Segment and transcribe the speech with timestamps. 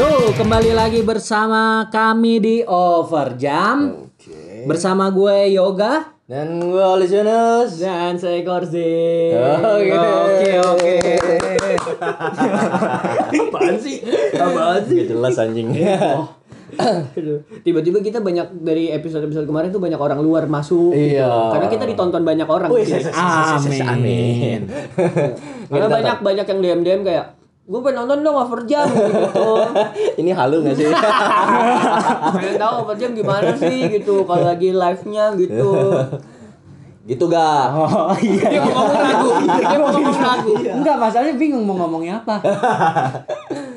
[0.00, 4.08] Yo, kembali lagi bersama kami di Overjam.
[4.08, 4.64] Oke.
[4.64, 7.76] Bersama gue Yoga Dan gue Alisionus.
[7.76, 9.28] dan saya Korzi.
[9.60, 9.92] Oke.
[9.92, 10.94] Oke, oke.
[13.44, 14.00] Apaan sih?
[14.40, 15.04] Apaan sih?
[15.04, 15.68] Gak jelas anjing.
[17.20, 17.44] Aduh.
[17.60, 20.96] Tiba-tiba kita banyak dari episode-episode kemarin tuh banyak orang luar masuk.
[20.96, 21.20] gitu.
[21.20, 21.28] Iya.
[21.28, 22.72] Karena kita ditonton banyak orang.
[22.72, 23.04] Wih, gitu.
[23.12, 23.84] amin.
[23.84, 24.60] Amin.
[25.68, 27.39] Karena banyak banyak yang DM DM kayak
[27.70, 29.50] gue pengen nonton dong Overjam gitu.
[30.20, 30.90] Ini halu gak sih?
[32.34, 35.70] pengen tahu Overjam gimana sih gitu kalau lagi live-nya gitu.
[37.10, 37.70] gitu gak?
[37.70, 38.58] Oh iya.
[38.58, 39.30] Dia mau ngomong ragu.
[39.54, 40.52] Dia mau ngomong ragu.
[40.58, 42.42] Enggak, masalahnya bingung mau ngomongnya apa.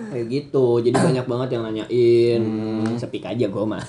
[0.09, 0.81] Kayak gitu.
[0.81, 2.41] Jadi banyak banget yang nanyain.
[2.98, 3.84] Sepik aja gue mah.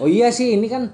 [0.00, 0.88] Oh iya sih, ini kan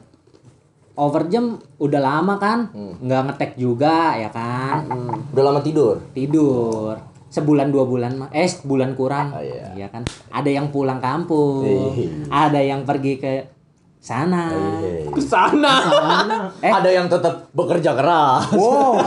[0.93, 4.85] overjam udah lama kan, nggak ngetek juga ya kan,
[5.33, 5.97] Udah lama tidur?
[6.13, 9.89] tidur sebulan dua bulan mah, eh sebulan kurang, Ah, iya.
[9.89, 10.05] kan.
[10.29, 11.65] Ada yang pulang kampung,
[11.97, 12.29] Ih.
[12.29, 13.49] ada yang pergi ke
[13.97, 14.53] sana.
[14.53, 15.09] Iya.
[15.09, 15.75] Ke sana.
[16.61, 16.69] Eh.
[16.77, 18.51] Ada yang tetap bekerja keras.
[18.51, 18.99] Wow,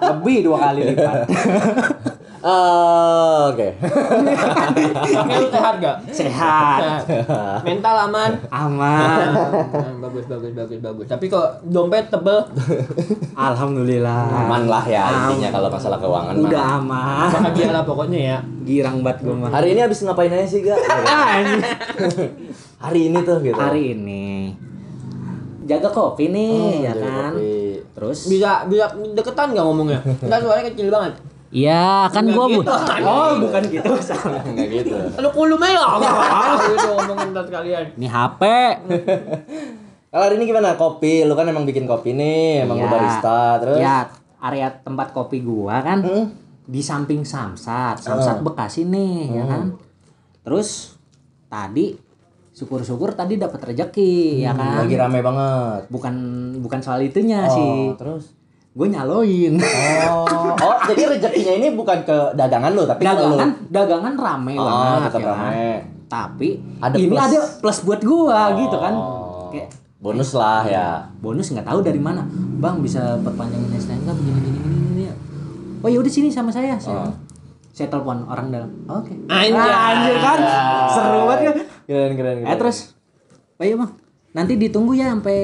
[0.00, 1.26] lebih dua kali lipat.
[2.42, 3.68] Eh, Oke.
[5.32, 5.96] Lu sehat gak?
[6.10, 7.06] Sehat,
[7.62, 8.30] Mental aman.
[8.50, 9.28] aman,
[9.70, 11.06] Nah, bagus bagus bagus bagus.
[11.06, 12.42] Tapi kok dompet tebel
[13.32, 14.26] alhamdulillah.
[14.42, 16.42] Aman lah ya intinya kalau masalah keuangan mah.
[16.42, 17.28] Udah aman.
[17.30, 18.38] bahagia lah pokoknya ya.
[18.62, 19.50] Girang banget gue mah.
[19.52, 20.78] Hari ini habis ngapain aja sih, Gak?
[22.82, 23.54] Hari ini tuh gitu.
[23.54, 24.50] Hari ini
[25.62, 27.32] jaga kopi nih, ya jaga kan.
[27.32, 27.54] kopi.
[27.94, 30.02] Terus Bisa bisa deketan gak ngomongnya?
[30.18, 31.14] Enggak suaranya kecil banget.
[31.52, 33.04] Iya, kan gua gitu, bu- anjing.
[33.04, 33.92] Oh, bukan gitu.
[34.48, 34.96] Enggak gitu.
[35.14, 35.84] Lu kulum aja
[36.64, 37.84] gitu ngomongin ntar sekalian.
[37.92, 38.42] Ini HP.
[40.08, 40.74] Kalau hari ini gimana?
[40.74, 42.90] Kopi, lu kan emang bikin kopi nih, emang lu Iya.
[42.90, 44.08] barista, terus Ya,
[44.38, 46.26] area tempat kopi gua kan Hmm?
[46.62, 49.76] di samping Samsat, Samsat Bekasi nih, ya kan.
[50.42, 50.96] Terus
[51.46, 51.96] tadi
[52.50, 54.84] syukur-syukur tadi dapat rezeki, ya kan.
[54.84, 55.88] lagi rame banget.
[55.88, 56.14] Bukan
[56.58, 57.76] bukan soal itunya Oh, sih.
[57.94, 58.32] terus
[58.72, 59.54] Gue nyaloin.
[60.08, 60.24] Oh,
[60.58, 63.36] oh jadi rezekinya ini bukan ke dagangan lu, tapi ke lu.
[63.36, 65.68] dagangan dagangan rame Oh, banget tetap ya rame.
[66.06, 67.20] Tapi Ada ini plus.
[67.22, 68.92] ada plus buat gua gitu kan.
[68.92, 69.68] Oh, Kayak
[69.98, 70.86] bonus lah ya.
[71.16, 72.24] bonus nggak tahu dari mana
[72.58, 75.04] bang bisa perpanjangin STNK begini begini begini begini
[75.78, 77.14] oh ya udah sini sama saya saya, Oh.
[77.70, 79.54] saya telepon orang dalam oke Anjay.
[79.54, 80.38] Ah, anjir kan
[80.88, 81.54] seru banget kan
[81.84, 82.36] Keren keren.
[82.36, 82.48] keren.
[82.48, 82.98] eh terus
[83.52, 83.90] oh iya bang
[84.32, 85.38] nanti ditunggu ya sampai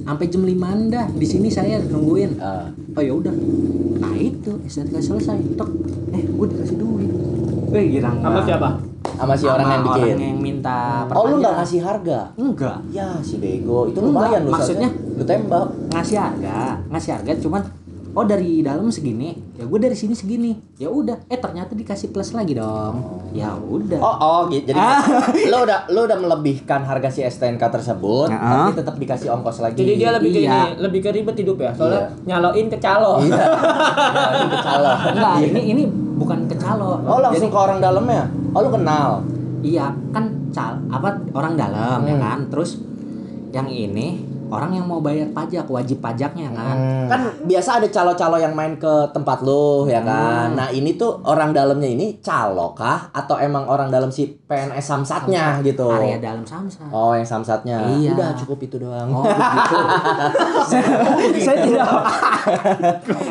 [0.00, 0.56] sampai jam 5
[0.88, 2.66] dah di sini saya nungguin Ah.
[2.90, 3.34] oh ya udah
[3.96, 5.70] nah itu STNK selesai tok
[6.10, 7.10] eh gue dikasih duit
[7.70, 8.46] Wih, girang Sama banget.
[8.50, 8.70] siapa?
[9.12, 10.02] sama si orang yang bikin.
[10.02, 10.78] orang yang minta
[11.08, 12.18] Oh, lu nggak ngasih harga?
[12.34, 13.86] enggak Ya, si bego.
[13.86, 15.14] Itu lumayan lu maksudnya- seharusnya.
[15.14, 15.66] lu tembak.
[15.90, 17.62] ngasih harga ngasih harga cuman
[18.10, 22.30] oh dari dalam segini ya gue dari sini segini ya udah eh ternyata dikasih plus
[22.30, 22.98] lagi dong
[23.30, 24.66] ya udah Oh, oh gitu.
[24.66, 24.98] Jadi Ah.
[25.50, 28.66] lu udah lu udah melebihkan harga si STNK tersebut, Nah.
[28.66, 29.78] tapi tetap dikasih ongkos lagi.
[29.78, 30.50] Jadi dia lebih ke Iya.
[30.50, 31.70] ini, lebih ke ribet hidup ya.
[31.70, 33.20] Soalnya nyaloin ke calo.
[33.20, 33.38] Iya.
[33.38, 34.98] Ya, itu salah.
[35.08, 35.82] enggak ini ini
[36.16, 38.26] bukan ke calo Oh, langsung ke orang dalamnya.
[38.50, 39.22] Oh, lu kenal.
[39.60, 42.24] iya kan cal apa orang dalam ya Hmm.
[42.24, 42.80] kan terus
[43.50, 48.52] yang ini orang yang mau bayar pajak wajib pajaknya kan Kan biasa ada calo-calo yang
[48.52, 50.52] main ke tempat lu ya kan.
[50.52, 55.58] Nah, ini tuh orang dalamnya ini calo kah atau emang orang dalam si PNS Samsatnya
[55.62, 55.86] gitu.
[55.88, 57.78] area dalam samsa Oh, yang Samsatnya.
[57.88, 58.14] Iya.
[58.14, 59.08] Udah cukup itu doang.
[59.10, 59.76] oh begitu
[60.66, 60.82] saya,
[61.46, 61.88] saya tidak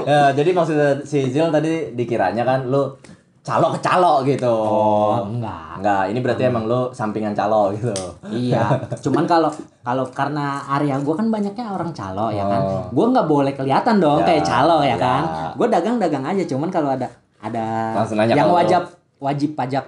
[0.05, 2.93] Ya, jadi maksudnya si Zil tadi dikiranya kan lu
[3.49, 4.45] calo ke calo gitu.
[4.47, 7.95] oh enggak Enggak, ini berarti emang lu sampingan calo gitu.
[8.27, 8.67] Iya,
[8.99, 9.47] cuman kalau
[9.79, 12.83] kalau karena area gue kan banyaknya orang calo ya kan, Oh.
[12.89, 14.95] gue nggak boleh kelihatan dong Ya, kayak calo ya, ya.
[14.95, 15.21] kan.
[15.55, 17.07] Gue dagang-dagang aja, cuman kalau ada
[17.39, 17.95] ada
[18.27, 18.83] yang wajib
[19.17, 19.87] wajib pajak,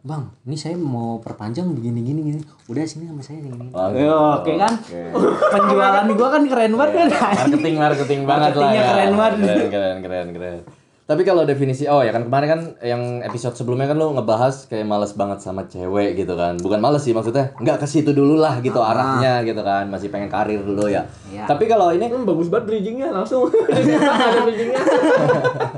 [0.00, 3.70] bang, ini saya mau perpanjang begini gini gini, udah sini sama saya gini.
[3.70, 5.02] Oh, Yo, Oke kan, Oke.
[5.50, 7.34] penjualan gue kan keren banget kan.
[7.42, 8.82] marketing marketing banget lah ya.
[8.88, 9.38] keren banget.
[9.42, 10.58] Keren keren keren keren.
[11.08, 14.84] Tapi kalau definisi oh ya kan kemarin kan yang episode sebelumnya kan lu ngebahas kayak
[14.84, 16.60] males banget sama cewek gitu kan.
[16.60, 19.88] Bukan males sih maksudnya nggak ke situ dulu lah gitu arahnya gitu kan.
[19.88, 21.08] Masih pengen karir dulu ya.
[21.26, 21.48] Iya.
[21.48, 23.48] Tapi kalau ini Hmm, bagus banget bridgingnya langsung.
[23.72, 24.80] Ada bridgingnya.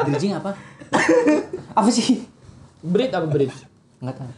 [0.02, 0.50] Bridging apa?
[1.70, 2.26] apa sih?
[2.82, 3.54] Bridge apa bridge?
[4.02, 4.30] Nggak tahu.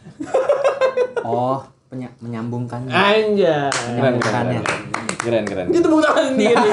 [1.25, 1.57] Oh,
[1.89, 2.93] penya- menyambungkannya.
[2.93, 3.73] Anjay.
[3.97, 4.61] keren keren Menyambungkannya.
[4.61, 5.09] keren.
[5.17, 5.67] Keren keren.
[5.73, 6.69] Itu tangan sendiri.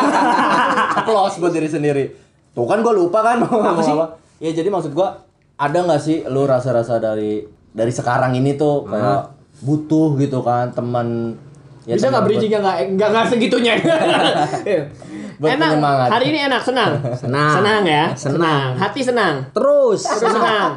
[1.00, 2.04] Applause buat diri sendiri.
[2.50, 3.90] Tuh kan gue lupa kan mau Apa sih?
[3.90, 4.06] apa.
[4.38, 5.08] Ya jadi maksud gue
[5.54, 9.30] ada nggak sih lu rasa-rasa dari dari sekarang ini tuh kayak
[9.60, 11.36] butuh gitu kan teman
[11.84, 13.74] ya Bisa nggak teman bridgingnya nggak nggak nggak segitunya?
[15.40, 15.70] Buat enak.
[15.72, 16.08] penyemangat.
[16.12, 16.92] Hari ini enak, senang.
[17.16, 17.52] Senang.
[17.56, 18.04] Senang ya.
[18.12, 18.68] Senang.
[18.76, 19.34] Hati senang.
[19.50, 20.04] Terus.
[20.04, 20.70] Udah senang.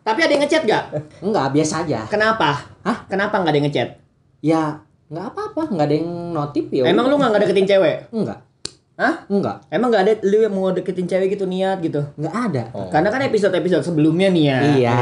[0.00, 0.84] Tapi ada yang ngechat gak?
[1.20, 2.04] Enggak, biasa aja.
[2.04, 2.52] Kenapa?
[2.82, 2.96] Hah?
[3.06, 3.88] Kenapa nggak ada yang ngechat?
[4.40, 4.62] Ya,
[5.08, 6.84] enggak apa-apa, enggak ada yang notif ya.
[6.84, 8.12] Emang lu nggak deketin cewek?
[8.12, 8.38] enggak?
[9.00, 9.24] Hah?
[9.26, 9.64] Enggak.
[9.72, 12.04] Emang nggak ada lu yang mau deketin cewek gitu niat gitu?
[12.20, 12.62] Enggak ada.
[12.92, 14.58] Karena kan episode-episode sebelumnya nih ya.
[14.76, 14.98] Iya.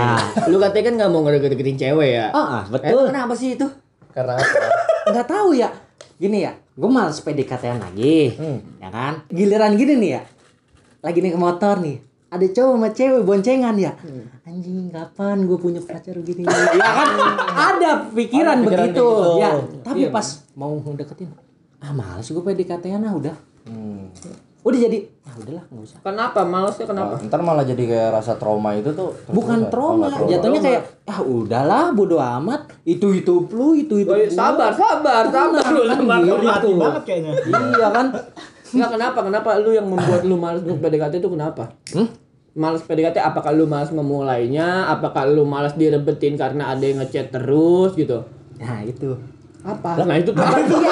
[0.47, 2.31] Lu katanya kan nggak mau ngedeketin cewek ya?
[2.31, 3.11] Oh, ah, Eh, betul.
[3.11, 3.67] kenapa sih itu?
[4.15, 4.47] Karena apa?
[5.11, 5.75] Enggak tahu ya.
[6.15, 8.39] Gini ya, gue males PDKT-an lagi.
[8.79, 9.27] Ya kan?
[9.29, 10.23] Giliran gini nih ya.
[10.99, 11.99] Lagi naik motor nih.
[12.29, 13.95] Ada cowok sama cewek boncengan ya.
[14.45, 16.47] Anjing, kapan gue punya pacar begini?
[16.79, 17.09] ya kan?
[17.75, 18.95] Ada pikiran, Ada pikiran begitu.
[18.95, 19.39] gitu.
[19.39, 21.31] Ya, tapi Iya, pas mau ngedeketin,
[21.79, 23.37] ah males gue PDKT-an ah udah.
[23.69, 24.09] Hmm.
[24.59, 25.99] Udah jadi, ah udahlah nggak usah.
[26.03, 26.41] Kenapa?
[26.43, 27.15] Malesnya kenapa?
[27.15, 29.71] Nah, ntar malah jadi kayak rasa trauma itu tuh Bukan terusan.
[29.71, 32.67] trauma, Oh, nggak jatuhnya kayak ah udahlah bodo amat.
[32.83, 34.09] Itu itu lu, itu itu.
[34.09, 34.29] Gua.
[34.29, 36.19] sabar, sabar, sabar lu Kan sabar.
[36.21, 36.35] gitu.
[36.45, 37.33] Hati banget kayaknya.
[37.47, 38.07] Iya kan?
[38.69, 39.19] Enggak kenapa?
[39.23, 41.65] Kenapa lu yang membuat lu malas untuk PDKT itu kenapa?
[41.93, 42.09] Hmm?
[42.53, 44.91] Malas PDKT apakah lu malas memulainya?
[44.91, 48.27] Apakah lu malas direbetin karena ada yang ngechat terus gitu?
[48.59, 49.15] Nah itu.
[49.61, 50.01] Apa?
[50.01, 50.31] Nah, itu.
[50.31, 50.45] Tuh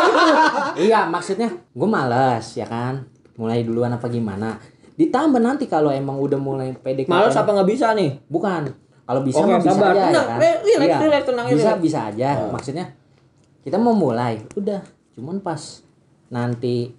[0.83, 3.07] iya maksudnya gue malas ya kan?
[3.35, 4.59] Mulai duluan apa gimana?
[4.95, 8.17] Ditambah nanti kalau emang udah mulai PDKT malas apa nggak bisa nih?
[8.27, 8.67] bukan.
[9.07, 9.93] Kalau bisa Oke, mah bisa sabar.
[9.93, 10.37] aja ya kan?
[10.37, 11.79] Re- relax, Iya, relax, tenang, bisa relax.
[11.79, 12.29] bisa aja.
[12.49, 12.87] Maksudnya
[13.63, 14.83] kita mau mulai udah.
[15.13, 15.63] Cuman pas
[16.27, 16.91] nanti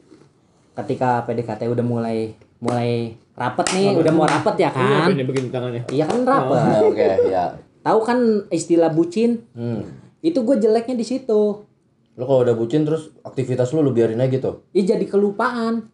[0.73, 5.09] ketika PDKT udah mulai mulai rapet nih udah mau rapet ya kan?
[5.09, 5.83] Ini begini tangannya.
[5.89, 6.57] iya kan rapet.
[6.57, 7.45] Ya, Oke, ya.
[7.81, 8.17] tahu kan
[8.49, 9.43] istilah bucin?
[9.51, 9.83] Hmm.
[10.21, 11.67] Itu gue jeleknya di situ
[12.17, 14.65] Lu kalau udah bucin terus aktivitas lu lu biarin aja gitu.
[14.73, 15.85] Ih jadi kelupaan.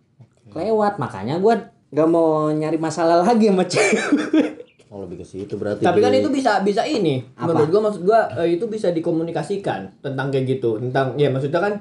[0.55, 1.59] Lewat makanya gua
[1.91, 4.63] nggak mau nyari masalah lagi sama cewek.
[4.93, 5.83] Oh, lebih ke situ berarti.
[5.83, 7.19] Tapi kan itu bisa bisa ini.
[7.35, 7.51] Apa?
[7.51, 10.79] Menurut gua maksud gua eh, itu bisa dikomunikasikan tentang kayak gitu.
[10.79, 11.73] Tentang ya maksudnya kan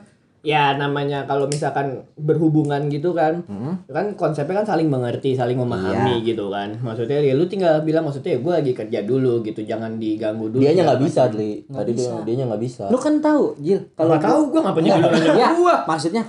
[0.43, 3.47] ya namanya kalau misalkan berhubungan gitu kan.
[3.87, 6.75] Kan konsepnya kan saling mengerti, saling memahami gitu kan.
[6.77, 10.59] Maksudnya ya lu tinggal bilang maksudnya ya gua lagi kerja dulu gitu, jangan diganggu dulu.
[10.59, 11.53] Dianya nggak Jangan- bisa, Dli.
[11.65, 12.85] Tadi dia dianya nggak bisa.
[12.91, 13.81] Lu kan tahu, Jil.
[13.94, 15.77] Kalau Nggak tahu gua ngapain nyari nanya ya, gua.
[15.87, 16.23] maksudnya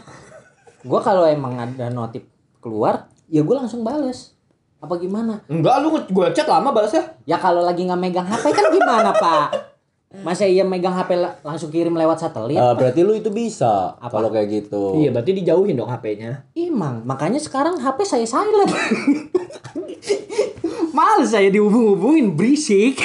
[0.81, 2.21] gua kalau emang ada notif
[2.62, 4.38] keluar, ya gua langsung bales.
[4.77, 5.39] Apa gimana?
[5.48, 7.18] Enggak, lu gua chat lama balasnya.
[7.24, 9.72] Ya kalau lagi nggak megang HP kan gimana, Pak?
[10.13, 12.54] Masa iya megang HP la- langsung kirim lewat satelit?
[12.54, 14.95] Eh, berarti lu itu bisa kalau kayak gitu.
[14.95, 16.48] Iya, berarti dijauhin dong HP-nya.
[16.54, 18.69] Emang, makanya sekarang HP saya silent.
[20.94, 22.95] Males saya dihubung-hubungin berisik.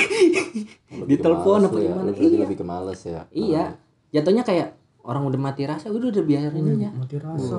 [1.08, 1.82] Ditelepon males apa ya.
[1.88, 2.04] gimana?
[2.04, 2.38] Lu Iya.
[2.44, 3.20] lebih ke males ya.
[3.30, 3.62] Iya.
[4.10, 6.88] Jatuhnya kayak orang udah mati rasa, udah udah biarin aja.
[6.92, 7.56] Mati rasa.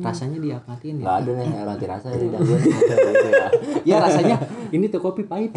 [0.00, 1.04] Rasanya diapatin ya.
[1.04, 2.24] Nggak ada nih mati rasa di.
[2.32, 3.46] Gitu ya.
[3.84, 4.36] Ya rasanya
[4.72, 5.52] ini tuh kopi pahit.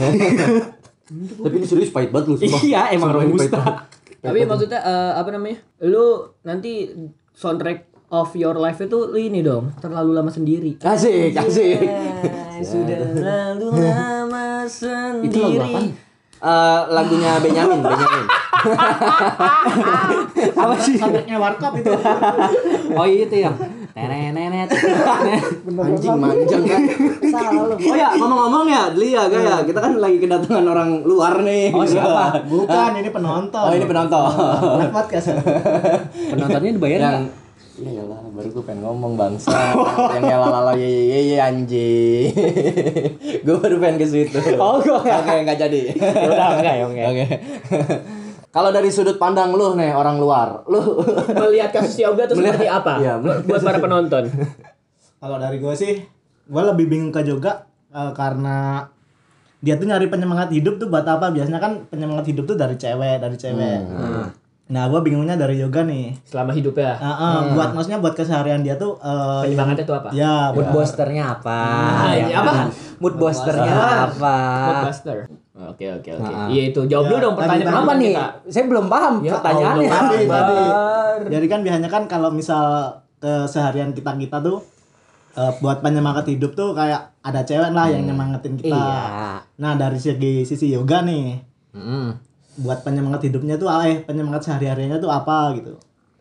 [1.09, 2.35] Tapi ini serius pahit banget lu.
[2.39, 2.61] sumpah.
[2.63, 3.59] iya, emang robusta.
[3.59, 3.75] banget.
[4.23, 5.59] Tapi maksudnya eh, apa namanya?
[5.83, 6.87] Lu nanti
[7.35, 10.79] soundtrack of your life itu lu ini dong, terlalu lama sendiri.
[10.79, 11.81] Asik, asik.
[12.71, 15.27] sudah terlalu lama sendiri.
[15.27, 15.87] Itu lagu apaan?
[16.43, 18.25] Eh, lagunya Benyamin, Benyamin.
[20.53, 20.95] Apa sih?
[20.95, 21.91] Soundtracknya warkop itu.
[22.95, 23.55] Oh iya itu yang
[23.93, 24.69] tenenenet.
[24.71, 26.81] Anjing manjang kan.
[27.29, 27.75] Salah lu.
[27.77, 29.61] Oh ya, ngomong-ngomong ya, Dli ya, Gaya.
[29.67, 31.69] Kita kan lagi kedatangan orang luar nih.
[31.75, 32.41] Oh, siapa?
[32.47, 33.65] Bukan, ini penonton.
[33.69, 34.29] Oh, ini penonton.
[34.81, 35.27] Live podcast.
[36.33, 37.41] Penontonnya dibayar yang nggak?
[37.73, 39.49] Iya lah, baru gue pengen ngomong bangsa.
[40.13, 42.29] yang yalalala ye ye ye ye anjing.
[43.49, 44.37] gue baru pengen ke situ.
[44.61, 45.01] Oh, nggak.
[45.25, 45.89] Oke, enggak jadi.
[45.97, 47.07] Udah enggak ya, enggak.
[47.09, 47.25] Oke.
[48.53, 51.01] Kalau dari sudut pandang lu nih orang luar, lu
[51.41, 52.93] Melihat kasus yoga itu Melihat- seperti apa?
[53.01, 54.23] Melihat buat para penonton.
[55.23, 55.93] Kalau dari gue sih,
[56.45, 58.85] gue lebih bingung ke yoga eh, karena
[59.57, 61.33] dia tuh nyari penyemangat hidup tuh buat apa?
[61.33, 63.79] Biasanya kan penyemangat hidup tuh dari cewek, dari cewek.
[64.63, 66.13] Nah, gue bingungnya dari yoga nih.
[66.21, 66.93] Selama hidupnya.
[67.01, 70.09] Ah, ah, buat maksudnya buat keseharian dia tuh eh, Penyemangatnya itu apa?
[70.13, 71.59] ya Mood boosternya apa?
[72.05, 72.51] Ah, ya iya, apa?
[72.53, 72.67] kan?
[73.01, 73.73] Mood boosternya
[74.13, 74.37] apa?
[74.69, 75.17] Podcaster.
[75.65, 76.31] Oke oke oke.
[76.49, 78.11] Iya itu jawab dulu Ya, dong pertanyaan tadi- Apa nih?
[78.11, 78.25] kita.
[78.47, 79.87] Saya belum paham Ya pertanyaannya.
[79.87, 80.11] Allah.
[80.29, 80.63] tadi.
[81.29, 82.65] Jadi kan biasanya kan kalau misal
[83.17, 84.59] keseharian kita kita tuh
[85.33, 88.69] eh, buat penyemangat hidup tuh kayak ada cewek lah yang nyemangatin kita.
[88.69, 89.41] Iya.
[89.57, 91.41] Nah dari segi sisi yoga nih,
[91.73, 92.09] Mm.
[92.59, 95.73] buat penyemangat hidupnya tuh eh penyemangat sehari-harinya tuh apa gitu.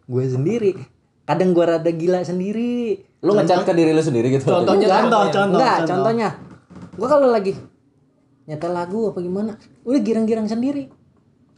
[0.02, 0.72] Gue sendiri.
[1.22, 3.04] Kadang gue rada gila sendiri.
[3.20, 4.48] lu ngecat ke diri lu sendiri gitu.
[4.48, 5.30] Contohnya Contoh, contohnya.
[5.30, 5.90] contoh, Enggak, contoh.
[5.94, 6.28] contohnya.
[6.92, 7.52] Gue kalau lagi
[8.44, 10.90] nyetel lagu apa gimana, udah girang-girang sendiri.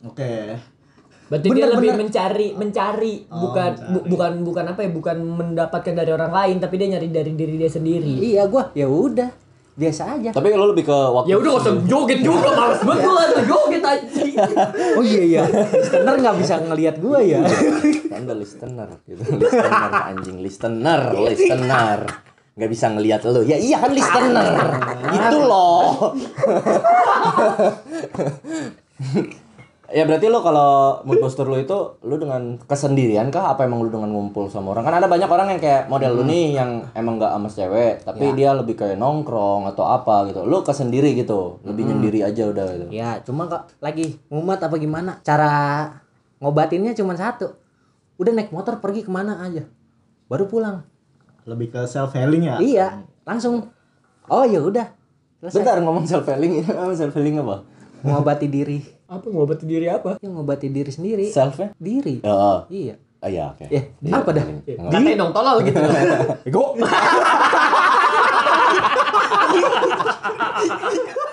[0.03, 0.59] Oke.
[1.25, 2.01] Berarti Bener, dia lebih bener.
[2.05, 6.89] mencari mencari bukan bu- bukan bukan apa ya bukan mendapatkan dari orang lain tapi dia
[6.93, 8.13] nyari dari diri dia sendiri.
[8.21, 9.33] Iya, gue ya udah
[9.75, 10.31] biasa aja.
[10.31, 13.45] Tapi lu lebih ke waktu Ya udah gak usah joget juga males banget gua tuh
[13.49, 14.07] joget aja.
[14.95, 17.41] Oh iya iya, listener nggak bisa ngelihat gue ya.
[18.13, 19.23] Anda listener gitu.
[19.35, 22.01] Listener anjing listener, listener.
[22.55, 23.43] Nggak bisa ngelihat lu.
[23.43, 24.55] Ya iya kan listener.
[25.11, 25.83] Itu loh.
[25.95, 26.11] Oh.
[29.95, 33.95] ya berarti lo kalau mood booster lo itu lo dengan kesendirian kah apa emang lo
[33.95, 37.23] dengan ngumpul sama orang kan ada banyak orang yang kayak model lo nih yang emang
[37.23, 41.87] gak sama cewek tapi dia lebih kayak nongkrong atau apa gitu lo kesendiri gitu lebih
[41.87, 45.19] nyendiri aja udah gitu Ya, cuma kok lagi ngumat apa gimana?
[45.27, 45.91] Cara
[46.39, 47.59] ngobatinnya cuma satu.
[48.21, 49.67] Udah naik motor pergi ke mana aja.
[50.31, 50.87] Baru pulang.
[51.45, 52.57] Lebih ke self healing ya.
[52.57, 52.87] Iya,
[53.23, 53.69] langsung.
[54.27, 54.89] Oh ya udah.
[55.45, 56.65] Bentar ngomong self healing
[56.97, 57.69] self healing apa
[58.01, 58.81] Mengobati diri.
[59.05, 60.17] Apa ngobati diri apa?
[60.21, 61.29] Ya, ngobati diri sendiri.
[61.29, 62.21] selfnya Diri.
[62.21, 62.97] ya oh, Iya.
[63.21, 63.83] oh ya oke Ya,
[64.13, 64.45] apa dah?
[64.65, 65.81] Katain dong tolol gitu.
[66.49, 66.77] Ego.